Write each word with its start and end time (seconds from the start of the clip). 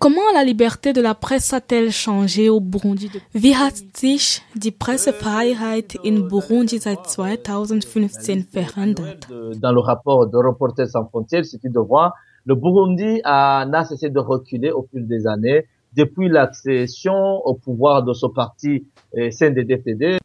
Comment 0.00 0.30
la 0.32 0.44
liberté 0.44 0.92
de 0.92 1.00
la 1.00 1.14
presse 1.14 1.52
a-t-elle 1.52 1.90
changé 1.90 2.48
au 2.48 2.60
Burundi? 2.60 3.10
Wie 3.34 3.56
hat 3.56 3.74
sich 3.94 4.42
die 4.54 4.70
Pressefreiheit 4.70 5.96
in 6.04 6.28
Burundi 6.28 6.78
seit 6.78 7.00
2015 7.16 8.46
verändert? 8.50 9.28
Dans 9.60 9.72
le 9.72 9.80
rapport 9.80 10.28
de 10.28 10.36
Reporters 10.36 10.90
sans 10.90 11.06
frontières, 11.06 11.44
c'est 11.44 11.62
de 11.64 11.80
voir 11.80 12.14
le 12.44 12.54
Burundi 12.54 13.20
n'a 13.24 13.84
cessé 13.84 14.08
de 14.08 14.20
reculer 14.20 14.70
au 14.70 14.86
fil 14.90 15.06
des 15.06 15.26
années 15.26 15.66
depuis 15.96 16.28
l'accession 16.28 17.44
au 17.44 17.54
pouvoir 17.54 18.02
de 18.04 18.12
ce 18.12 18.26
parti 18.26 18.86
euh, 19.16 19.30
CNDD-FDD. 19.30 20.18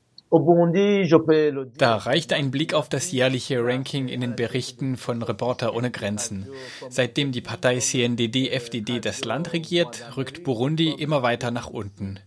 Da 1.78 1.96
reicht 1.96 2.34
ein 2.34 2.50
Blick 2.50 2.74
auf 2.74 2.90
das 2.90 3.12
jährliche 3.12 3.64
Ranking 3.64 4.08
in 4.08 4.22
den 4.22 4.36
Berichten 4.36 4.98
von 4.98 5.22
Reporter 5.22 5.76
ohne 5.76 5.92
Grenzen. 5.92 6.48
Seitdem 6.90 7.32
die 7.32 7.42
Partei 7.42 7.78
CNDD-FDD 7.78 9.00
das 9.00 9.26
Land 9.26 9.54
regiert, 9.54 10.18
rückt 10.18 10.44
Burundi 10.44 10.90
immer 10.90 11.22
weiter 11.22 11.52
nach 11.52 11.70
unten. 11.70 12.20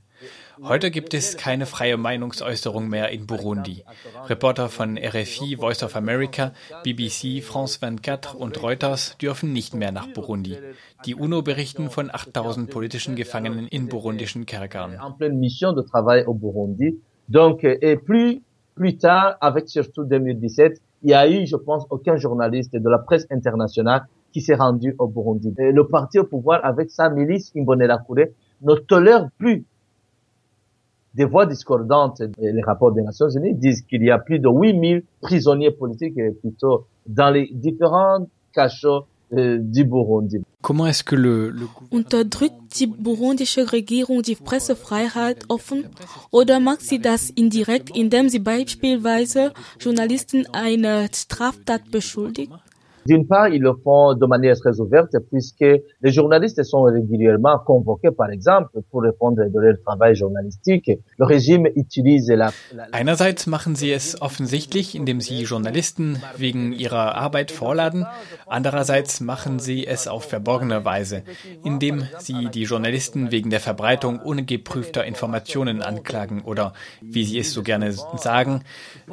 Heute 0.62 0.90
gibt 0.90 1.12
es 1.14 1.36
keine 1.36 1.66
freie 1.66 1.96
Meinungsäußerung 1.96 2.88
mehr 2.88 3.10
in 3.10 3.26
Burundi. 3.26 3.84
Reporter 4.26 4.68
von 4.68 4.96
RFI, 4.96 5.56
Voice 5.56 5.82
of 5.82 5.96
America, 5.96 6.52
BBC, 6.84 7.42
France 7.42 7.80
24 7.80 8.34
und 8.34 8.62
Reuters 8.62 9.18
dürfen 9.18 9.52
nicht 9.52 9.74
mehr 9.74 9.92
nach 9.92 10.06
Burundi. 10.06 10.56
Die 11.04 11.14
UNO 11.14 11.42
berichten 11.42 11.90
von 11.90 12.10
8000 12.10 12.70
politischen 12.70 13.16
Gefangenen 13.16 13.66
in 13.66 13.88
burundischen 13.88 14.46
Kerkern. 14.46 14.98
Donc, 17.28 17.64
et 17.64 17.96
plus, 17.96 18.42
plus 18.74 18.96
tard, 18.96 19.36
avec 19.40 19.68
surtout 19.68 20.04
2017, 20.04 20.80
il 21.02 21.10
y 21.10 21.14
a 21.14 21.28
eu, 21.28 21.46
je 21.46 21.56
pense, 21.56 21.86
aucun 21.90 22.16
journaliste 22.16 22.74
de 22.76 22.88
la 22.88 22.98
presse 22.98 23.26
internationale 23.30 24.06
qui 24.32 24.40
s'est 24.40 24.54
rendu 24.54 24.94
au 24.98 25.06
Burundi. 25.08 25.52
Le 25.58 25.86
parti 25.86 26.18
au 26.18 26.24
pouvoir, 26.24 26.64
avec 26.64 26.90
sa 26.90 27.08
milice 27.08 27.52
Imbonerakure, 27.56 28.26
ne 28.62 28.74
tolère 28.74 29.28
plus 29.38 29.64
des 31.14 31.24
voix 31.24 31.46
discordantes. 31.46 32.22
Les 32.38 32.62
rapports 32.62 32.92
des 32.92 33.02
Nations 33.02 33.28
Unies 33.30 33.54
disent 33.54 33.82
qu'il 33.82 34.04
y 34.04 34.10
a 34.10 34.18
plus 34.18 34.38
de 34.38 34.48
8000 34.48 35.02
prisonniers 35.22 35.70
politiques 35.70 36.18
plutôt 36.40 36.86
dans 37.06 37.30
les 37.30 37.48
différents 37.52 38.26
cachots. 38.52 39.06
Comment 40.62 40.86
est-ce 40.86 41.02
que 41.02 41.16
le, 41.16 41.50
le 41.50 41.68
Unterdrückt 41.90 42.78
die 42.78 42.86
burundische 42.86 43.72
Regierung 43.72 44.22
die 44.22 44.36
Pressefreiheit 44.36 45.44
offen 45.48 45.84
oder 46.30 46.60
macht 46.60 46.82
sie 46.82 47.00
das 47.00 47.30
indirekt, 47.30 47.96
indem 47.96 48.28
sie 48.28 48.38
beispielsweise 48.38 49.52
Journalisten 49.80 50.46
einer 50.52 51.08
Straftat 51.12 51.90
beschuldigt? 51.90 52.52
D'une 53.06 53.26
part, 53.26 53.48
ils 53.48 53.62
le 53.62 53.74
font 53.84 54.14
de 54.14 54.26
manière 54.26 54.56
très 54.56 54.80
ouverte 54.80 55.14
puisque 55.30 55.60
les 55.60 56.12
journalistes 56.12 56.62
sont 56.64 56.82
régulièrement 56.82 57.58
convoqués, 57.58 58.10
par 58.10 58.30
exemple, 58.30 58.80
pour 58.90 59.02
répondre 59.02 59.44
de 59.44 59.60
leur 59.60 59.76
travail 59.84 60.16
journalistique. 60.16 60.90
Le 61.18 61.24
régime 61.24 61.66
utilise 61.76 62.28
la, 62.30 62.50
Einerseits 62.92 63.46
machen 63.46 63.76
sie 63.76 63.92
es 63.92 64.20
offensichtlich, 64.20 64.94
indem 64.94 65.20
sie 65.20 65.42
Journalisten 65.42 66.18
wegen 66.36 66.72
ihrer 66.72 67.16
Arbeit 67.16 67.50
vorladen. 67.50 68.06
Andererseits 68.46 69.20
machen 69.20 69.58
sie 69.58 69.86
es 69.86 70.08
auf 70.08 70.24
verborgene 70.24 70.84
Weise, 70.84 71.22
indem 71.64 72.04
sie 72.18 72.48
die 72.52 72.64
Journalisten 72.64 73.30
wegen 73.30 73.50
der 73.50 73.60
Verbreitung 73.60 74.18
ungeprüfter 74.18 75.04
Informationen 75.04 75.82
anklagen 75.82 76.42
oder, 76.42 76.72
wie 77.00 77.24
sie 77.24 77.38
es 77.38 77.52
so 77.52 77.62
gerne 77.62 77.92
sagen, 77.92 78.62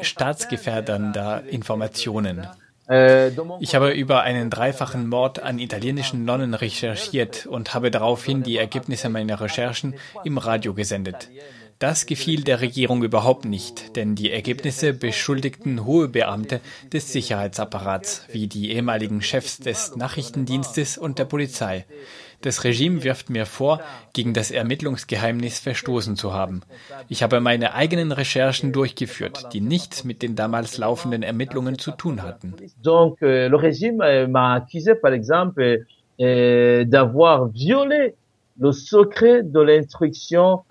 staatsgefährdender 0.01 1.43
Informationen. 1.47 2.47
Ich 2.87 3.75
habe 3.75 3.91
über 3.91 4.23
einen 4.23 4.49
dreifachen 4.49 5.07
Mord 5.07 5.41
an 5.41 5.59
italienischen 5.59 6.25
Nonnen 6.25 6.53
recherchiert 6.53 7.45
und 7.45 7.73
habe 7.73 7.91
daraufhin 7.91 8.43
die 8.43 8.57
Ergebnisse 8.57 9.07
meiner 9.09 9.39
Recherchen 9.39 9.95
im 10.25 10.37
Radio 10.37 10.73
gesendet. 10.73 11.29
Das 11.79 12.05
gefiel 12.05 12.43
der 12.43 12.61
Regierung 12.61 13.03
überhaupt 13.03 13.45
nicht, 13.45 13.95
denn 13.95 14.15
die 14.15 14.31
Ergebnisse 14.31 14.93
beschuldigten 14.93 15.85
hohe 15.85 16.07
Beamte 16.07 16.61
des 16.91 17.11
Sicherheitsapparats, 17.11 18.25
wie 18.31 18.47
die 18.47 18.71
ehemaligen 18.71 19.21
Chefs 19.21 19.59
des 19.59 19.95
Nachrichtendienstes 19.95 20.97
und 20.97 21.19
der 21.19 21.25
Polizei. 21.25 21.85
Das 22.43 22.65
Regime 22.65 23.03
wirft 23.03 23.29
mir 23.29 23.45
vor, 23.45 23.79
gegen 24.11 24.33
das 24.33 24.51
Ermittlungsgeheimnis 24.51 25.59
verstoßen 25.59 26.17
zu 26.17 26.33
haben. 26.33 26.61
Ich 27.07 27.23
habe 27.23 27.39
meine 27.39 27.73
eigenen 27.73 28.11
Recherchen 28.11 28.73
durchgeführt, 28.73 29.47
die 29.53 29.61
nichts 29.61 30.03
mit 30.03 30.21
den 30.21 30.35
damals 30.35 30.77
laufenden 30.77 31.23
Ermittlungen 31.23 31.79
zu 31.79 31.91
tun 31.91 32.21
hatten. 32.21 32.53
Donc, 32.83 33.21
euh, 33.21 33.47
le 33.47 33.57
régime 33.57 34.01
euh, 34.01 34.27
m'a 34.27 34.55
accusé, 34.55 34.93
par 34.95 35.13
exemple, 35.13 35.85
euh, 36.19 36.83
d'avoir 36.83 37.47
violé 37.47 38.13
le 38.59 38.71
secret 38.73 39.41
de 39.43 39.61
l'instruction 39.61 40.63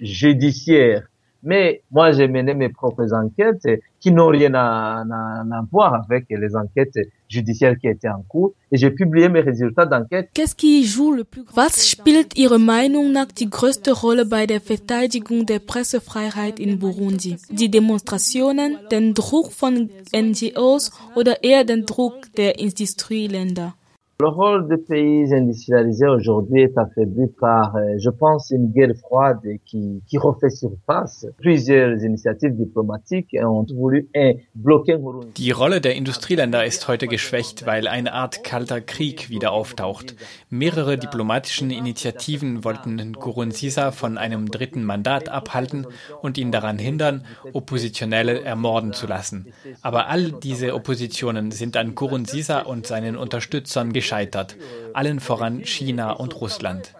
judiciaire. 0.00 1.04
Mais 1.42 1.82
moi, 1.90 2.12
j'ai 2.12 2.26
mené 2.28 2.54
mes 2.54 2.68
propres 2.68 3.12
enquêtes 3.14 3.68
qui 4.02 4.10
n'ont 4.10 4.26
rien 4.26 4.52
à, 4.54 5.04
à, 5.08 5.40
à, 5.40 5.64
voir 5.70 5.94
avec 5.94 6.26
les 6.28 6.56
enquêtes 6.56 6.98
judiciaires 7.28 7.78
qui 7.78 7.86
étaient 7.86 8.08
en 8.08 8.22
cours. 8.22 8.52
Et 8.72 8.76
j'ai 8.76 8.90
publié 8.90 9.28
mes 9.28 9.40
résultats 9.40 9.86
d'enquête. 9.86 10.28
Qu'est-ce 10.34 10.56
qui 10.56 10.84
joue 10.84 11.12
le 11.12 11.22
plus 11.22 11.44
Was 11.56 11.70
spielt 11.70 12.36
Ihrer 12.36 12.58
Meinung 12.58 13.12
nach 13.12 13.28
die 13.28 13.48
größte 13.48 13.92
Rolle 13.92 14.26
bei 14.26 14.46
der 14.46 14.60
Verteidigung 14.60 15.46
der 15.46 15.60
Pressefreiheit 15.60 16.58
in 16.58 16.78
Burundi? 16.80 17.36
Die 17.50 17.70
Demonstrationen, 17.70 18.76
den 18.90 19.14
Druck 19.14 19.52
von 19.52 19.88
NGOs 20.14 20.90
oder 21.14 21.44
eher 21.44 21.64
den 21.64 21.86
Druck 21.86 22.16
der 22.36 22.58
Industrieländer? 22.58 23.74
Le 24.22 24.28
rôle 24.28 24.68
des 24.68 24.76
pays 24.76 25.34
industrialisés 25.34 26.06
aujourd'hui 26.06 26.62
est 26.62 26.78
affaibli 26.78 27.26
par, 27.40 27.74
euh, 27.74 27.98
je 27.98 28.08
pense, 28.08 28.52
une 28.52 28.70
guerre 28.70 28.94
froide 28.94 29.40
qui, 29.64 30.00
qui 30.06 30.16
refait 30.16 30.48
surface. 30.48 31.26
Plusieurs 31.38 32.00
initiatives 32.04 32.56
diplomatiques 32.56 33.36
ont 33.42 33.66
voulu 33.74 34.08
bloquer 34.54 34.96
Die 35.36 35.50
Rolle 35.50 35.80
der 35.80 35.96
Industrieländer 35.96 36.64
ist 36.64 36.86
heute 36.86 37.08
geschwächt, 37.08 37.66
weil 37.66 37.88
eine 37.88 38.12
Art 38.12 38.44
kalter 38.44 38.80
Krieg 38.80 39.28
wieder 39.28 39.50
auftaucht. 39.50 40.14
Mehrere 40.50 40.98
diplomatischen 40.98 41.72
Initiativen 41.72 42.62
wollten 42.62 43.00
Nkurunziza 43.00 43.90
von 43.90 44.18
einem 44.18 44.48
dritten 44.48 44.84
Mandat 44.84 45.30
abhalten 45.30 45.84
und 46.20 46.38
ihn 46.38 46.52
daran 46.52 46.78
hindern, 46.78 47.24
Oppositionelle 47.52 48.42
ermorden 48.42 48.92
zu 48.92 49.08
lassen. 49.08 49.52
Aber 49.80 50.06
all 50.06 50.30
diese 50.30 50.74
Oppositionen 50.74 51.50
sind 51.50 51.76
an 51.76 51.88
Nkurunziza 51.88 52.60
und 52.60 52.86
seinen 52.86 53.16
Unterstützern 53.16 53.92
gescheitert 53.92 54.11
gescheitert, 54.12 54.56
allen 54.92 55.20
voran 55.20 55.64
China 55.64 56.12
und 56.12 56.38
Russland. 56.38 56.92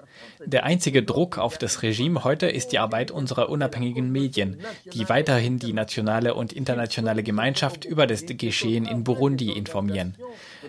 Der 0.44 0.64
einzige 0.64 1.02
Druck 1.02 1.38
auf 1.38 1.58
das 1.58 1.82
Regime 1.82 2.24
heute 2.24 2.46
ist 2.46 2.68
die 2.68 2.78
Arbeit 2.78 3.10
unserer 3.10 3.48
unabhängigen 3.48 4.10
Medien, 4.10 4.60
die 4.92 5.08
weiterhin 5.08 5.58
die 5.58 5.72
nationale 5.72 6.34
und 6.34 6.52
internationale 6.52 7.22
Gemeinschaft 7.22 7.84
über 7.84 8.06
das 8.06 8.24
Geschehen 8.26 8.86
in 8.86 9.04
Burundi 9.04 9.52
informieren. 9.52 10.16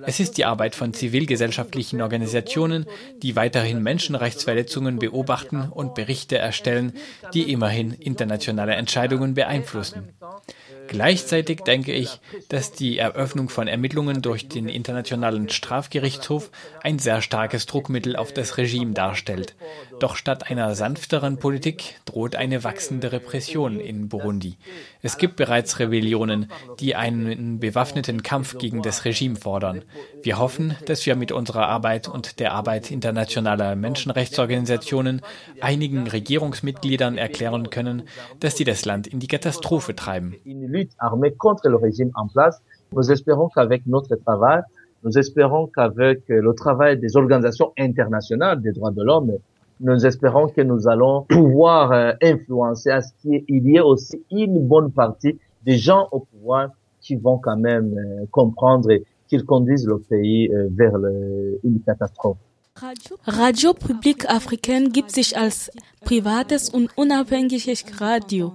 Es 0.05 0.19
ist 0.19 0.37
die 0.37 0.45
Arbeit 0.45 0.75
von 0.75 0.93
zivilgesellschaftlichen 0.93 2.01
Organisationen, 2.01 2.85
die 3.21 3.35
weiterhin 3.35 3.81
Menschenrechtsverletzungen 3.81 4.99
beobachten 4.99 5.69
und 5.69 5.95
Berichte 5.95 6.37
erstellen, 6.37 6.93
die 7.33 7.51
immerhin 7.51 7.93
internationale 7.93 8.73
Entscheidungen 8.75 9.33
beeinflussen. 9.33 10.09
Gleichzeitig 10.93 11.61
denke 11.61 11.91
ich, 11.91 12.19
dass 12.49 12.71
die 12.71 12.99
Eröffnung 12.99 13.49
von 13.49 13.67
Ermittlungen 13.67 14.21
durch 14.21 14.47
den 14.47 14.69
Internationalen 14.69 15.49
Strafgerichtshof 15.49 16.51
ein 16.83 16.99
sehr 16.99 17.23
starkes 17.23 17.65
Druckmittel 17.65 18.15
auf 18.15 18.31
das 18.31 18.59
Regime 18.59 18.93
darstellt. 18.93 19.55
Doch 19.99 20.15
statt 20.15 20.51
einer 20.51 20.75
sanfteren 20.75 21.39
Politik 21.39 21.95
droht 22.05 22.35
eine 22.35 22.63
wachsende 22.63 23.11
Repression 23.11 23.79
in 23.79 24.07
Burundi. 24.07 24.57
Es 25.01 25.17
gibt 25.17 25.35
bereits 25.35 25.79
Rebellionen, 25.79 26.51
die 26.79 26.95
einen 26.95 27.59
bewaffneten 27.59 28.21
Kampf 28.21 28.59
gegen 28.59 28.83
das 28.83 29.03
Regime 29.03 29.35
fordern. 29.35 29.81
Wir 30.21 30.37
hoffen, 30.37 30.75
dass 30.85 31.07
wir 31.07 31.15
mit 31.15 31.31
unserer 31.31 31.69
Arbeit 31.69 32.07
und 32.07 32.39
der 32.39 32.51
Arbeit 32.51 32.91
internationaler 32.91 33.75
Menschenrechtsorganisationen 33.75 35.21
einigen 35.59 36.05
Regierungsmitgliedern 36.05 37.17
erklären 37.17 37.71
können, 37.71 38.03
dass 38.39 38.57
sie 38.57 38.63
das 38.63 38.85
Land 38.85 39.07
in 39.07 39.19
die 39.19 39.27
Katastrophe 39.27 39.95
treiben 39.95 40.35
lutte 40.83 40.93
armée 40.99 41.31
contre 41.31 41.67
le 41.69 41.75
régime 41.75 42.11
en 42.15 42.27
place. 42.27 42.61
Nous 42.93 43.11
espérons 43.11 43.49
qu'avec 43.49 43.85
notre 43.87 44.15
travail, 44.15 44.61
nous 45.03 45.17
espérons 45.17 45.67
qu'avec 45.67 46.21
le 46.29 46.53
travail 46.53 46.97
des 46.97 47.17
organisations 47.17 47.73
internationales 47.77 48.61
des 48.61 48.71
droits 48.71 48.91
de 48.91 49.03
l'homme, 49.03 49.33
nous 49.79 50.05
espérons 50.05 50.47
que 50.47 50.61
nous 50.61 50.87
allons 50.87 51.23
pouvoir 51.29 51.91
euh, 51.91 52.11
influencer 52.21 52.89
à 52.89 53.01
ce 53.01 53.11
qu'il 53.21 53.43
y 53.49 53.77
ait 53.77 53.81
aussi 53.81 54.23
une 54.31 54.65
bonne 54.65 54.91
partie 54.91 55.37
des 55.65 55.77
gens 55.77 56.07
au 56.11 56.21
pouvoir 56.21 56.69
qui 57.01 57.15
vont 57.15 57.37
quand 57.37 57.57
même 57.57 57.93
euh, 57.97 58.25
comprendre 58.31 58.89
qu'ils 59.27 59.45
conduisent 59.45 59.87
le 59.87 59.99
pays 59.99 60.49
euh, 60.53 60.69
vers 60.71 60.93
une 61.63 61.81
catastrophe. 61.85 62.37
Radio, 63.25 63.73
Public 63.73 64.25
Africaine 64.27 64.89
gibt 64.89 65.11
sich 65.11 65.37
als 65.37 65.71
privates 66.03 66.69
und 66.69 66.89
unabhängiges 66.97 67.85
Radio. 67.99 68.53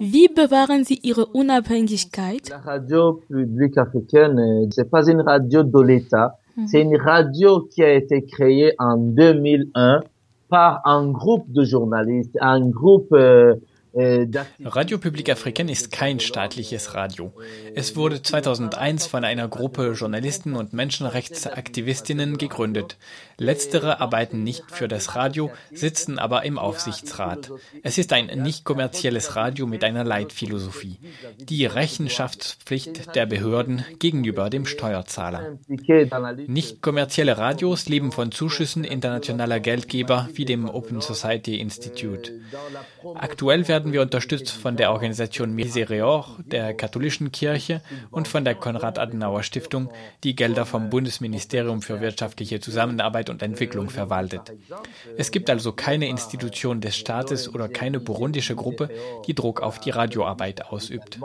Wie 0.00 0.28
bewahren 0.28 0.84
Sie 0.84 0.98
Ihre 1.02 1.26
Unabhängigkeit? 1.26 2.48
La 2.50 2.58
radio 2.58 3.20
publique 3.28 3.78
africaine, 3.78 4.68
c'est 4.70 4.90
pas 4.90 5.08
une 5.08 5.20
radio 5.20 5.62
de 5.62 5.80
l'État, 5.80 6.38
C'est 6.66 6.82
une 6.82 6.96
radio 6.96 7.60
qui 7.70 7.84
a 7.84 7.92
été 7.94 8.24
créée 8.24 8.72
en 8.78 8.96
2001 8.96 10.00
par 10.48 10.80
un 10.84 11.08
groupe 11.10 11.50
de 11.52 11.62
journalistes, 11.62 12.36
un 12.40 12.68
groupe 12.68 13.12
euh, 13.12 13.54
Radio 13.94 14.98
Public 14.98 15.30
Africaine 15.30 15.72
ist 15.72 15.90
kein 15.92 16.20
staatliches 16.20 16.94
Radio. 16.94 17.32
Es 17.74 17.96
wurde 17.96 18.22
2001 18.22 19.06
von 19.06 19.24
einer 19.24 19.48
Gruppe 19.48 19.92
Journalisten 19.92 20.54
und 20.54 20.72
Menschenrechtsaktivistinnen 20.72 22.36
gegründet. 22.36 22.98
Letztere 23.38 24.00
arbeiten 24.00 24.42
nicht 24.42 24.64
für 24.70 24.88
das 24.88 25.14
Radio, 25.14 25.50
sitzen 25.72 26.18
aber 26.18 26.44
im 26.44 26.58
Aufsichtsrat. 26.58 27.50
Es 27.82 27.96
ist 27.96 28.12
ein 28.12 28.26
nicht 28.42 28.64
kommerzielles 28.64 29.36
Radio 29.36 29.66
mit 29.66 29.84
einer 29.84 30.04
Leitphilosophie. 30.04 30.98
Die 31.38 31.64
Rechenschaftspflicht 31.64 33.14
der 33.14 33.26
Behörden 33.26 33.84
gegenüber 33.98 34.50
dem 34.50 34.66
Steuerzahler. 34.66 35.58
Nicht 36.46 36.82
kommerzielle 36.82 37.38
Radios 37.38 37.88
leben 37.88 38.12
von 38.12 38.32
Zuschüssen 38.32 38.84
internationaler 38.84 39.60
Geldgeber 39.60 40.28
wie 40.34 40.44
dem 40.44 40.68
Open 40.68 41.00
Society 41.00 41.60
Institute. 41.60 42.32
Aktuell 43.14 43.68
werden 43.68 43.77
werden 43.78 43.92
wir 43.92 44.02
unterstützt 44.02 44.50
von 44.50 44.74
der 44.74 44.90
Organisation 44.90 45.54
Misereor 45.54 46.26
der 46.44 46.74
katholischen 46.74 47.30
Kirche 47.30 47.80
und 48.10 48.26
von 48.26 48.44
der 48.44 48.56
Konrad-Adenauer-Stiftung, 48.56 49.90
die 50.24 50.34
Gelder 50.34 50.66
vom 50.66 50.90
Bundesministerium 50.90 51.80
für 51.80 52.00
wirtschaftliche 52.00 52.58
Zusammenarbeit 52.58 53.30
und 53.30 53.40
Entwicklung 53.40 53.88
verwaltet. 53.88 54.52
Es 55.16 55.30
gibt 55.30 55.48
also 55.48 55.70
keine 55.70 56.08
Institution 56.08 56.80
des 56.80 56.96
Staates 56.96 57.54
oder 57.54 57.68
keine 57.68 58.00
burundische 58.00 58.56
Gruppe, 58.56 58.88
die 59.28 59.34
Druck 59.34 59.62
auf 59.62 59.78
die 59.78 59.90
Radioarbeit 59.90 60.72
ausübt. 60.72 61.20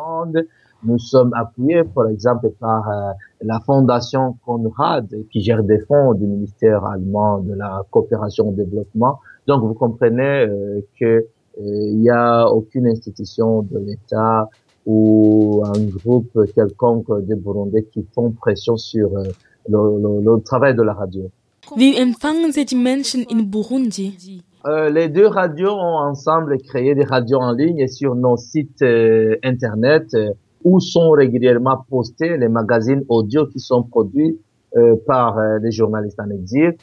Nous 0.86 1.00
sommes 1.00 1.32
appuyés, 1.34 1.86
par 1.86 2.10
exemple, 2.10 2.50
par 2.60 2.90
euh, 2.90 3.14
la 3.40 3.62
Fondation 3.62 4.38
Conrad, 4.46 5.08
qui 5.32 5.42
gère 5.42 5.64
des 5.64 5.80
fonds 5.80 6.14
du 6.14 6.28
ministère 6.28 6.84
allemand 6.84 7.40
de 7.40 7.54
la 7.54 7.84
coopération 7.90 8.50
au 8.50 8.52
développement. 8.52 9.22
Donc, 9.48 9.64
vous 9.64 9.76
comprenez 9.76 10.46
euh, 10.46 10.82
que 11.00 11.26
il 11.60 12.00
n'y 12.00 12.10
a 12.10 12.48
aucune 12.48 12.88
institution 12.88 13.62
de 13.64 13.80
l'État 13.80 14.50
ou 14.86 15.64
un 15.66 15.84
groupe 15.84 16.38
quelconque 16.56 17.26
de 17.26 17.36
Burundais 17.36 17.84
qui 17.92 18.06
font 18.14 18.32
pression 18.32 18.76
sur 18.78 19.18
euh, 19.18 19.24
le, 19.70 19.80
le, 20.02 20.22
le, 20.22 20.42
travail 20.42 20.76
de 20.76 20.82
la 20.82 20.94
radio. 20.94 21.30
Wie 21.78 21.98
empfangen 21.98 22.52
Sie 22.52 22.66
die 22.66 22.76
Menschen 22.76 23.26
in 23.32 23.44
Burundi? 23.44 24.44
Euh, 24.66 24.90
les 24.90 25.08
deux 25.10 25.28
radios 25.28 25.74
ont 25.74 26.00
ensemble 26.10 26.58
créé 26.58 26.96
des 26.96 27.04
radios 27.04 27.40
en 27.40 27.54
ligne 27.54 27.88
sur 27.88 28.16
nos 28.16 28.38
sites 28.38 28.82
euh, 28.82 29.36
internet 29.44 30.14
euh, 30.14 30.32
où 30.64 30.80
sont 30.80 31.12
régulièrement 31.12 31.86
postés 31.90 32.38
les 32.38 32.48
magazines 32.50 33.04
audio 33.10 33.46
qui 33.48 33.60
sont 33.60 33.84
produits 33.84 34.40
euh, 34.76 34.96
par 35.06 35.38
euh, 35.38 35.60
les 35.62 35.72
journalistes 35.72 36.20
en 36.20 36.30
exil. 36.30 36.76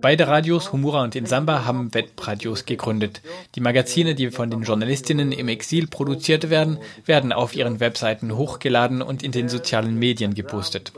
Beide 0.00 0.28
Radios, 0.28 0.72
Humura 0.72 1.02
und 1.02 1.16
Insamba, 1.16 1.64
haben 1.64 1.92
Webradios 1.94 2.64
gegründet. 2.64 3.22
Die 3.54 3.60
Magazine, 3.60 4.14
die 4.14 4.30
von 4.30 4.50
den 4.50 4.62
Journalistinnen 4.62 5.32
im 5.32 5.48
Exil 5.48 5.86
produziert 5.86 6.50
werden, 6.50 6.78
werden 7.04 7.32
auf 7.32 7.54
ihren 7.54 7.80
Webseiten 7.80 8.36
hochgeladen 8.36 9.02
und 9.02 9.22
in 9.22 9.32
den 9.32 9.48
sozialen 9.48 9.98
Medien 9.98 10.34
gepostet. 10.34 10.92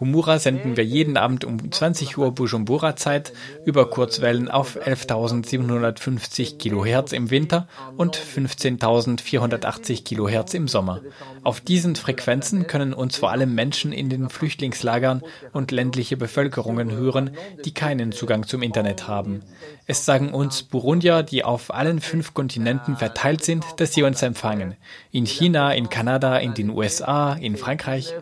Humura 0.00 0.38
senden 0.38 0.76
wir 0.76 0.84
jeden 0.84 1.16
Abend 1.16 1.44
um 1.44 1.72
20 1.72 2.18
Uhr 2.18 2.32
Bujumbura-Zeit 2.32 3.32
über 3.64 3.90
Kurzwellen 3.90 4.48
auf 4.48 4.78
11.750 4.80 6.56
Kilohertz 6.56 7.12
im 7.12 7.30
Winter 7.30 7.66
und 7.96 8.16
15.480 8.16 10.04
Kilohertz 10.04 10.54
im 10.54 10.68
Sommer. 10.68 11.00
Auf 11.42 11.60
diesen 11.60 11.96
Frequenzen 11.96 12.68
können 12.68 12.92
uns 12.92 13.16
vor 13.16 13.32
allem 13.32 13.54
Menschen 13.54 13.92
in 13.92 14.08
den 14.08 14.28
Flüchtlingslagern 14.28 15.22
und 15.52 15.72
ländliche 15.72 16.16
Bevölkerungen 16.16 16.92
hören, 16.92 17.32
die 17.64 17.74
keinen 17.74 18.12
Zugang 18.12 18.46
zum 18.46 18.62
Internet 18.62 19.08
haben. 19.08 19.42
Es 19.86 20.04
sagen 20.04 20.32
uns 20.32 20.62
Burundier, 20.62 21.24
die 21.24 21.44
auf 21.44 21.74
allen 21.74 22.00
fünf 22.00 22.34
Kontinenten 22.34 22.96
verteilt 22.96 23.42
sind, 23.42 23.64
dass 23.78 23.94
sie 23.94 24.04
uns 24.04 24.22
empfangen. 24.22 24.76
In 25.10 25.26
China, 25.26 25.72
in 25.72 25.88
Kanada, 25.88 26.38
in 26.38 26.54
den 26.54 26.70
USA, 26.70 27.32
in 27.32 27.56
Frankreich 27.56 28.14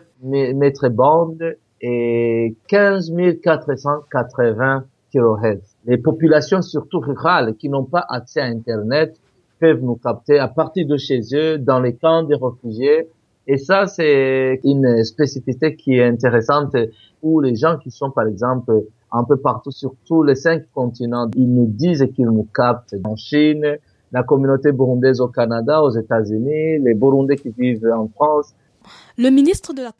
et 1.81 2.55
15 2.67 3.11
480 3.43 4.85
kHz. 5.13 5.59
Les 5.85 5.97
populations, 5.97 6.61
surtout 6.61 6.99
rurales, 6.99 7.55
qui 7.55 7.69
n'ont 7.69 7.85
pas 7.85 8.05
accès 8.09 8.41
à 8.41 8.45
Internet, 8.45 9.19
peuvent 9.59 9.81
nous 9.81 9.95
capter 9.95 10.39
à 10.39 10.47
partir 10.47 10.87
de 10.87 10.97
chez 10.97 11.21
eux, 11.33 11.57
dans 11.57 11.79
les 11.79 11.95
camps 11.95 12.23
des 12.23 12.35
réfugiés. 12.35 13.07
Et 13.47 13.57
ça, 13.57 13.87
c'est 13.87 14.59
une 14.63 15.03
spécificité 15.03 15.75
qui 15.75 15.95
est 15.95 16.05
intéressante 16.05 16.75
où 17.23 17.39
les 17.39 17.55
gens 17.55 17.77
qui 17.77 17.91
sont, 17.91 18.11
par 18.11 18.27
exemple, 18.27 18.83
un 19.11 19.23
peu 19.23 19.37
partout 19.37 19.71
sur 19.71 19.95
tous 20.05 20.23
les 20.23 20.35
cinq 20.35 20.63
continents, 20.73 21.29
ils 21.35 21.51
nous 21.51 21.67
disent 21.67 22.05
qu'ils 22.13 22.25
nous 22.25 22.47
captent 22.53 22.95
en 23.05 23.15
Chine, 23.15 23.77
la 24.11 24.23
communauté 24.23 24.71
burundaise 24.71 25.21
au 25.21 25.27
Canada, 25.27 25.81
aux 25.81 25.91
États-Unis, 25.91 26.79
les 26.79 26.93
Burundais 26.93 27.35
qui 27.37 27.49
vivent 27.49 27.89
en 27.93 28.07
France, 28.09 28.53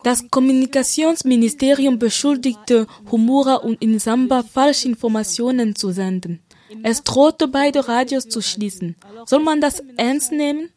das 0.03 0.29
Kommunikationsministerium 0.29 1.97
beschuldigte 1.97 2.87
Humura 3.11 3.55
und 3.55 3.81
Insamba 3.81 4.43
falsche 4.43 4.87
Informationen 4.87 5.75
zu 5.75 5.91
senden. 5.91 6.39
Es 6.83 7.03
drohte 7.03 7.47
beide 7.47 7.87
Radios 7.87 8.27
zu 8.27 8.41
schließen. 8.41 8.95
Soll 9.25 9.39
man 9.39 9.61
das 9.61 9.81
ernst 9.97 10.31
nehmen? 10.31 10.69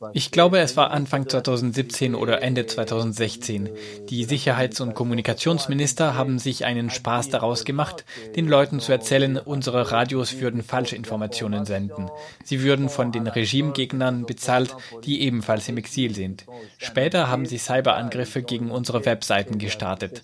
Euh. 0.00 0.10
Ich 0.12 0.30
glaube, 0.30 0.58
es 0.58 0.76
war 0.76 0.90
Anfang 0.90 1.28
2017 1.28 2.14
oder 2.14 2.42
Ende 2.42 2.66
2016. 2.66 3.70
Die 4.08 4.24
Sicherheits- 4.24 4.80
und 4.80 4.94
Kommunikationsminister 4.94 6.14
haben 6.16 6.38
sich 6.38 6.64
einen 6.64 6.90
Spaß 6.90 7.28
daraus 7.30 7.64
gemacht, 7.64 8.04
den 8.36 8.48
Leuten 8.48 8.80
zu 8.80 8.92
erzählen, 8.92 9.38
unsere 9.38 9.92
Radios 9.92 10.40
würden 10.40 10.62
Falschinformationen 10.62 11.64
senden. 11.64 12.10
Sie 12.44 12.62
würden 12.62 12.88
von 12.88 13.12
den 13.12 13.26
Regimegegnern 13.26 14.26
bezahlt, 14.26 14.74
die 15.04 15.22
ebenfalls 15.22 15.68
im 15.68 15.76
Exil 15.76 16.14
sind. 16.14 16.46
Später 16.78 17.28
haben 17.28 17.46
sie 17.46 17.58
Cyberangriffe 17.58 18.42
gegen 18.42 18.70
unsere 18.70 19.04
Webseiten 19.04 19.58
gestartet 19.58 20.22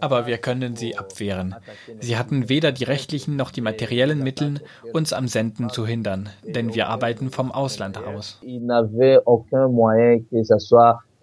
aber 0.00 0.26
wir 0.26 0.38
können 0.38 0.76
sie 0.76 0.96
abwehren. 0.96 1.54
Sie 2.00 2.16
hatten 2.16 2.48
weder 2.48 2.72
die 2.72 2.84
rechtlichen 2.84 3.36
noch 3.36 3.50
die 3.50 3.60
materiellen 3.60 4.22
Mittel, 4.22 4.60
uns 4.92 5.12
am 5.12 5.28
Senden 5.28 5.70
zu 5.70 5.86
hindern, 5.86 6.28
denn 6.44 6.74
wir 6.74 6.88
arbeiten 6.88 7.30
vom 7.30 7.52
Ausland 7.52 7.98
aus. 7.98 8.40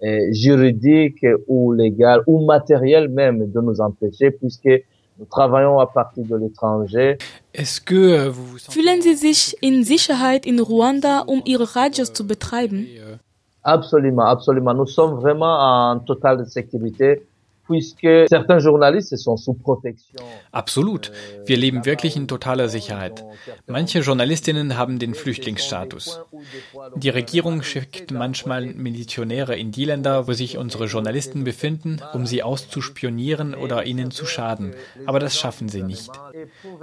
Euh, 0.01 0.31
juridique 0.31 1.25
ou 1.45 1.73
légal 1.73 2.23
ou 2.25 2.45
matériel 2.45 3.09
même 3.09 3.51
de 3.51 3.59
nous 3.59 3.81
empêcher 3.81 4.31
puisque 4.31 4.69
nous 5.17 5.25
travaillons 5.25 5.77
à 5.79 5.87
partir 5.87 6.23
de 6.23 6.37
l'étranger. 6.37 7.17
Euh, 7.53 8.31
Fühlen 8.69 9.01
Sie 9.01 9.15
sich 9.15 9.57
in 9.61 9.83
Sicherheit 9.83 10.45
in 10.45 10.61
Ruanda, 10.61 11.25
um 11.27 11.41
Ihre 11.43 11.75
Radios 11.75 12.13
zu 12.13 12.25
betreiben? 12.25 12.87
Absolument, 13.63 14.23
absolument. 14.23 14.73
Nous 14.73 14.87
sommes 14.87 15.19
vraiment 15.19 15.57
en 15.59 15.99
totale 15.99 16.47
sécurité 16.47 17.27
Absolut. 20.51 21.11
Wir 21.45 21.57
leben 21.57 21.85
wirklich 21.85 22.15
in 22.15 22.27
totaler 22.27 22.69
Sicherheit. 22.69 23.23
Manche 23.67 23.99
Journalistinnen 23.99 24.77
haben 24.77 24.99
den 24.99 25.13
Flüchtlingsstatus. 25.13 26.19
Die 26.95 27.09
Regierung 27.09 27.61
schickt 27.61 28.11
manchmal 28.11 28.65
Milizionäre 28.65 29.55
in 29.55 29.71
die 29.71 29.85
Länder, 29.85 30.27
wo 30.27 30.33
sich 30.33 30.57
unsere 30.57 30.85
Journalisten 30.85 31.43
befinden, 31.43 32.01
um 32.13 32.25
sie 32.25 32.43
auszuspionieren 32.43 33.53
oder 33.55 33.85
ihnen 33.85 34.11
zu 34.11 34.25
schaden. 34.25 34.73
Aber 35.05 35.19
das 35.19 35.37
schaffen 35.37 35.69
sie 35.69 35.83
nicht. 35.83 36.11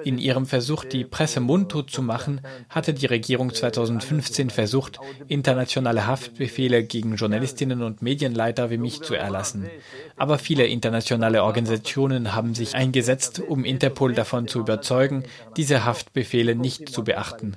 In 0.05 0.19
ihrem 0.19 0.47
Versuch, 0.47 0.85
die 0.85 1.05
Presse 1.05 1.41
mundtot 1.41 1.91
zu 1.91 2.03
machen, 2.03 2.41
hatte 2.69 2.95
die 2.95 3.07
Regierung 3.07 3.53
2015 3.53 4.51
versucht, 4.51 5.01
internationale 5.29 6.07
Haftbefehle 6.07 6.85
gegen 6.85 7.17
Journalistinnen 7.17 7.83
und 7.83 8.03
Medienleiter 8.03 8.71
wie 8.71 8.79
mich 8.79 9.03
zu 9.03 9.15
erlassen. 9.15 9.69
Aber 10.17 10.39
viele 10.39 10.67
internationale 10.77 11.39
Organisationen 11.43 12.23
haben 12.37 12.53
sich 12.55 12.71
eingesetzt, 12.75 13.43
um 13.53 13.65
Interpol 13.65 14.13
davon 14.13 14.47
zu 14.47 14.61
überzeugen, 14.65 15.25
diese 15.57 15.77
Haftbefehle 15.87 16.55
nicht 16.55 16.89
zu 16.95 17.01
beachten. 17.09 17.49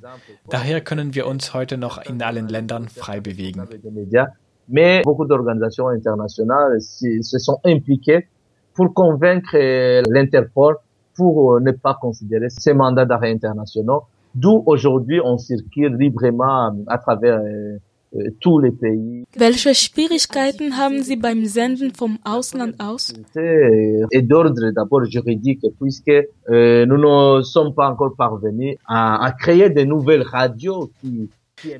Daher 0.49 0.79
können 0.89 1.09
wir 1.15 1.27
uns 1.27 1.53
heute 1.53 1.75
noch 1.77 1.95
in 2.09 2.21
allen 2.21 2.47
Ländern 2.47 2.87
frei 3.01 3.19
bewegen. 3.19 3.59
Mais 4.71 5.01
beaucoup 5.03 5.25
d'organisations 5.25 5.89
internationales 5.99 7.03
se 7.31 7.39
sont 7.39 7.59
impliquées 7.63 8.21
pour 8.75 8.93
convaincre 8.93 9.57
l'Interpol 10.13 10.77
pour 11.15 11.59
ne 11.59 11.71
pas 11.71 11.95
considérer 12.05 12.49
ces 12.49 12.73
mandats 12.73 13.05
d'arrêt 13.05 13.31
internationaux, 13.31 14.03
d'où 14.35 14.63
aujourd'hui 14.65 15.19
on 15.23 15.37
circule 15.37 15.93
librement 15.97 16.71
à 16.87 16.97
travers 16.99 17.39
äh, 17.39 17.79
tous 18.39 18.59
les 18.59 18.71
pays. 18.71 19.25
Welche 19.35 19.73
Schwierigkeiten 19.73 20.77
haben 20.77 21.03
Sie 21.03 21.15
beim 21.15 21.45
Senden 21.45 21.91
vom 21.91 22.17
Ausland 22.23 22.75
aus? 22.79 23.13
Et 23.35 24.21
d'ordre 24.21 24.71
d'abord 24.71 25.05
juridique, 25.05 25.65
puisque 25.79 26.09
euh, 26.09 26.85
nous 26.85 26.97
ne 26.97 27.41
sommes 27.43 27.73
pas 27.73 27.89
encore 27.89 28.15
parvenus 28.15 28.77
à, 28.87 29.23
à 29.25 29.31
créer 29.31 29.69
de 29.69 29.83
nouvelles 29.83 30.23
radios 30.23 30.91
qui 31.01 31.29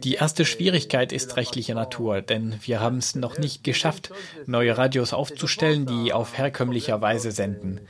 Die 0.04 0.14
erste 0.14 0.46
Schwierigkeit 0.46 1.12
ist 1.12 1.38
rechtlicher 1.38 1.76
Natur, 1.76 2.22
denn 2.22 2.56
wir 2.62 2.80
haben 2.80 2.98
es 2.98 3.16
noch 3.16 3.38
nicht 3.38 3.64
geschafft, 3.64 4.12
neue 4.46 4.78
Radios 4.78 5.14
aufzustellen, 5.14 5.86
die 5.86 6.14
auf 6.14 6.38
herkömmlicher 6.38 7.02
Weise 7.02 7.32
senden. 7.32 7.82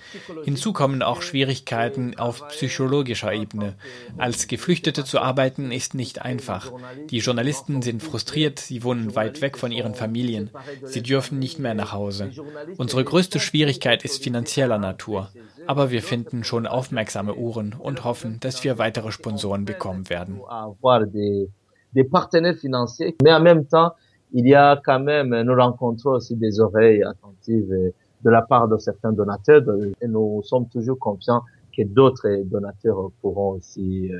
Hinzu 0.44 0.74
kommen 0.74 1.02
auch 1.02 1.22
Schwierigkeiten 1.22 2.18
auf 2.18 2.48
psychologischer 2.50 3.34
Ebene. 3.34 3.76
Als 4.18 4.48
Geflüchtete 4.48 5.06
zu 5.06 5.20
arbeiten 5.20 5.72
ist 5.72 5.94
nicht 5.94 6.22
einfach. 6.22 6.72
Die 7.10 7.20
Journalisten 7.20 7.82
sind 7.82 8.04
frustriert, 8.04 8.60
sie 8.60 8.84
wohnen 8.84 9.16
weit 9.16 9.42
weg 9.42 9.58
von 9.58 9.72
ihren 9.72 9.96
Familien. 9.96 10.50
Sie 10.84 11.02
dürfen 11.02 11.40
nicht 11.40 11.60
mehr 11.60 11.74
nach 11.74 11.92
Hause. 11.92 12.32
Unsere 12.78 13.04
größte 13.04 13.40
Schwierigkeit 13.40 14.04
ist 14.04 14.24
finanzieller 14.24 14.78
Natur. 14.78 15.32
Aber 15.68 15.92
wir 15.92 16.02
finden 16.02 16.44
schon 16.44 16.68
aufmerksame 16.68 17.36
Uhren 17.36 17.74
und 17.74 18.04
hoffen, 18.04 18.40
dass 18.40 18.64
wir 18.64 18.78
weitere 18.78 19.12
Sponsoren 19.12 19.66
bekommen 19.66 20.10
werden. 20.10 20.42
Des 21.94 22.04
partenaires 22.04 22.56
financiers, 22.56 23.16
mais 23.24 23.34
en 23.34 23.42
même 23.42 23.66
temps, 23.66 23.94
il 24.32 24.48
y 24.48 24.54
a 24.54 24.80
quand 24.84 25.00
même, 25.00 25.36
nous 25.42 25.56
rencontrons 25.56 26.12
aussi 26.12 26.36
des 26.36 26.60
oreilles 26.60 27.04
attentives 27.04 27.92
de 28.24 28.30
la 28.30 28.42
part 28.42 28.68
de 28.68 28.78
certains 28.78 29.12
donateurs 29.12 29.64
et 30.02 30.08
nous 30.08 30.42
sommes 30.44 30.68
toujours 30.68 31.00
confiants 31.00 31.42
que 31.76 31.84
d'autres 31.84 32.44
donateurs 32.44 33.12
pourront 33.22 33.52
aussi 33.58 34.12
euh, 34.12 34.20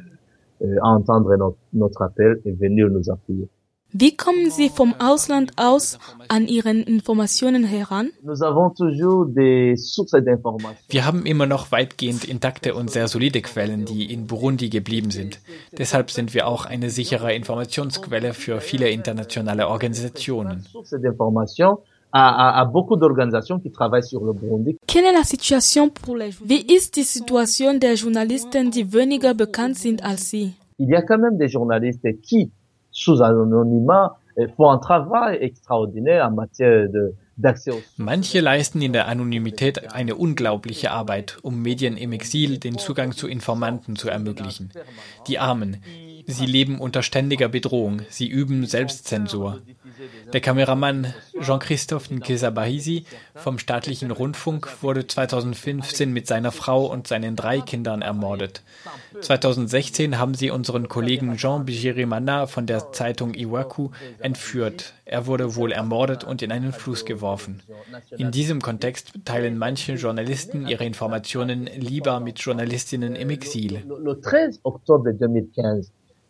euh, 0.64 0.76
entendre 0.82 1.36
notre, 1.36 1.58
notre 1.74 2.02
appel 2.02 2.40
et 2.46 2.52
venir 2.52 2.90
nous 2.90 3.10
appuyer. 3.10 3.48
Wie 3.92 4.16
kommen 4.16 4.52
Sie 4.52 4.70
vom 4.70 4.94
Ausland 5.00 5.54
aus 5.56 5.98
an 6.28 6.48
Ihren 6.48 6.84
Informationen 6.84 7.64
heran? 7.64 8.12
Wir 10.90 11.06
haben 11.06 11.26
immer 11.26 11.48
noch 11.48 11.72
weitgehend 11.72 12.24
intakte 12.24 12.76
und 12.76 12.92
sehr 12.92 13.08
solide 13.08 13.42
Quellen, 13.42 13.86
die 13.86 14.14
in 14.14 14.28
Burundi 14.28 14.70
geblieben 14.70 15.10
sind. 15.10 15.40
Deshalb 15.76 16.12
sind 16.12 16.36
wir 16.36 16.48
auch 16.48 16.66
eine 16.66 16.92
sichere 16.92 17.34
Informationsquelle 17.34 18.34
für 18.34 18.62
viele 18.62 18.92
internationale 18.92 19.68
Organisationen. 19.68 20.66
Wie 26.44 26.76
ist 26.76 26.96
die 26.96 27.04
Situation 27.04 27.80
der 27.80 27.94
Journalisten, 27.96 28.70
die 28.72 28.94
weniger 28.94 29.34
bekannt 29.34 29.78
sind 29.78 30.04
als 30.04 30.30
Sie? 30.30 30.54
Il 30.82 30.88
y 30.88 30.96
a 30.96 31.02
quand 31.02 31.20
même 31.20 31.38
des 31.38 31.52
journalistes 31.52 32.22
qui 32.22 32.50
sous 33.00 33.22
anonymat 33.22 34.18
font 34.58 34.70
un 34.70 34.78
travail 34.78 35.38
extraordinaire 35.42 36.26
en 36.26 36.32
matière 36.32 36.90
de 36.90 37.14
Manche 37.98 38.42
leisten 38.42 38.82
in 38.82 38.92
der 38.92 39.08
Anonymität 39.08 39.94
eine 39.94 40.16
unglaubliche 40.16 40.92
Arbeit, 40.92 41.38
um 41.42 41.62
Medien 41.62 41.96
im 41.96 42.12
Exil 42.12 42.58
den 42.58 42.78
Zugang 42.78 43.14
zu 43.14 43.28
Informanten 43.28 43.96
zu 43.96 44.10
ermöglichen. 44.10 44.72
Die 45.28 45.40
Armen, 45.40 45.78
sie 46.28 46.46
leben 46.46 46.80
unter 46.80 47.02
ständiger 47.02 47.48
Bedrohung, 47.48 48.02
sie 48.10 48.28
üben 48.28 48.66
Selbstzensur. 48.66 49.62
Der 50.32 50.42
Kameramann 50.42 51.14
Jean-Christophe 51.42 52.14
Nkesabahisi 52.14 53.06
vom 53.36 53.60
staatlichen 53.60 54.12
Rundfunk 54.12 54.82
wurde 54.82 55.08
2015 55.08 56.12
mit 56.12 56.28
seiner 56.28 56.52
Frau 56.52 56.86
und 56.86 57.08
seinen 57.08 57.36
drei 57.36 57.62
Kindern 57.62 58.02
ermordet. 58.02 58.62
2016 59.22 60.18
haben 60.18 60.34
sie 60.34 60.52
unseren 60.52 60.88
Kollegen 60.88 61.36
Jean 61.38 61.66
Bigirimana 61.66 62.48
von 62.48 62.66
der 62.66 62.92
Zeitung 62.92 63.34
Iwaku 63.34 63.90
entführt. 64.20 64.94
Er 65.06 65.26
wurde 65.26 65.56
wohl 65.56 65.72
ermordet 65.72 66.24
und 66.24 66.42
in 66.42 66.52
einen 66.52 66.72
Fluss 66.72 67.06
geworfen. 67.06 67.62
In 68.18 68.32
diesem 68.32 68.62
Kontext 68.62 69.14
teilen 69.26 69.58
manche 69.58 69.94
Journalisten 69.94 70.68
ihre 70.68 70.86
Informationen 70.86 71.66
lieber 71.76 72.20
mit 72.20 72.40
Journalistinnen 72.40 73.16
im 73.16 73.30
Exil. 73.32 73.84
Le 73.88 74.16
13 74.16 74.60
octobre 74.64 75.18
2015. 75.18 75.88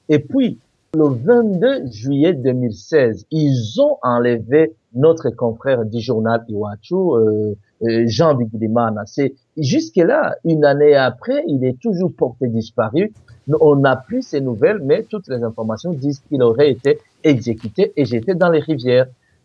Et 0.08 0.28
puis, 0.28 0.58
le 0.96 1.06
22 1.06 1.92
juillet 1.92 2.34
2016, 2.34 3.28
ils 3.30 3.80
ont 3.80 3.98
enlevé 4.02 4.74
notre 4.96 5.30
confrère 5.30 5.86
du 5.86 6.00
journal 6.00 6.44
Iwachu, 6.50 6.96
euh, 6.96 7.56
euh, 7.84 8.04
Jean 8.08 8.34
Bigirimana. 8.34 9.04
C'est 9.06 9.36
jusque-là, 9.56 10.38
une 10.46 10.66
année 10.66 10.96
après, 10.96 11.44
il 11.48 11.64
est 11.64 11.80
toujours 11.80 12.12
porté 12.18 12.48
disparu. 12.48 13.14
On 13.62 13.76
n'a 13.76 13.96
plus 13.98 14.24
ces 14.24 14.42
nouvelles, 14.42 14.80
mais 14.84 15.04
toutes 15.04 15.28
les 15.28 15.44
informations 15.44 15.94
disent 15.94 16.22
qu'il 16.28 16.42
aurait 16.42 16.72
été 16.72 17.00
exécuté 17.24 17.94
et 17.96 18.06
j'étais 18.06 18.34
dans 18.34 18.50
les 18.50 18.60
rivières. 18.60 19.08